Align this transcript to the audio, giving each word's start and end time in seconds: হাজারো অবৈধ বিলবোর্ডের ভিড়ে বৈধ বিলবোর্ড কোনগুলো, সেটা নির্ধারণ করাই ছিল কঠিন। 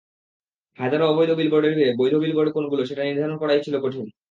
হাজারো 0.77 1.03
অবৈধ 1.07 1.29
বিলবোর্ডের 1.31 1.73
ভিড়ে 1.73 1.91
বৈধ 1.97 2.13
বিলবোর্ড 2.15 2.49
কোনগুলো, 2.53 2.81
সেটা 2.85 3.03
নির্ধারণ 3.03 3.35
করাই 3.37 3.63
ছিল 3.63 3.75
কঠিন। 3.81 4.05